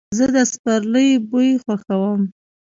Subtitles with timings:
[0.17, 2.21] زه د سپرلي بوی خوښوم.